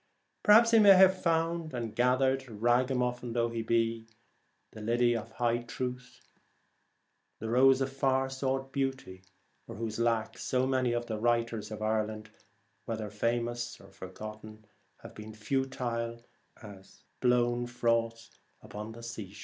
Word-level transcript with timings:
Perhaps 0.41 0.71
he 0.71 0.79
may 0.79 0.95
have 0.95 1.21
found 1.21 1.75
and 1.75 1.95
gathered, 1.95 2.49
ragamuffin 2.49 3.33
though 3.33 3.49
he 3.49 3.61
be, 3.61 4.07
the 4.71 4.81
Lily 4.81 5.15
of 5.15 5.31
High 5.33 5.59
Truth, 5.59 6.21
the 7.37 7.51
Rose 7.51 7.81
of 7.81 7.93
Far 7.93 8.27
sought 8.27 8.71
Beauty, 8.71 9.21
for 9.67 9.75
whose 9.75 9.99
lack 9.99 10.39
so 10.39 10.65
many 10.65 10.91
of 10.93 11.05
the 11.05 11.19
writers 11.19 11.69
of 11.69 11.83
Ireland, 11.83 12.31
whether 12.85 13.11
famous 13.11 13.79
or 13.79 13.91
forgotten, 13.91 14.65
have 15.03 15.13
been 15.13 15.35
futile 15.35 16.23
as 16.63 17.03
the 17.19 17.27
blown 17.27 17.67
froth 17.67 18.31
upon 18.63 18.93
the 18.93 19.03
shore. 19.03 19.35